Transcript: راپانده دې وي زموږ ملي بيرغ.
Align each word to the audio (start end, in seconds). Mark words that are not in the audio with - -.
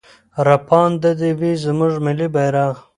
راپانده 0.47 1.11
دې 1.19 1.31
وي 1.39 1.51
زموږ 1.63 1.93
ملي 2.05 2.27
بيرغ. 2.35 2.73